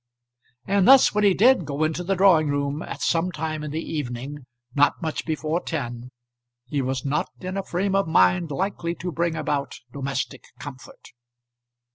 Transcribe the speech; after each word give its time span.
And 0.65 0.87
thus 0.87 1.13
when 1.13 1.23
he 1.23 1.35
did 1.35 1.63
go 1.63 1.83
into 1.83 2.03
the 2.03 2.15
drawing 2.15 2.47
room 2.47 2.81
at 2.81 3.03
some 3.03 3.31
time 3.31 3.63
in 3.63 3.69
the 3.69 3.83
evening 3.83 4.47
not 4.73 4.99
much 4.99 5.27
before 5.27 5.61
ten, 5.61 6.09
he 6.65 6.81
was 6.81 7.05
not 7.05 7.29
in 7.39 7.55
a 7.55 7.61
frame 7.61 7.93
of 7.93 8.07
mind 8.07 8.49
likely 8.49 8.95
to 8.95 9.11
bring 9.11 9.35
about 9.35 9.75
domestic 9.93 10.45
comfort. 10.57 11.09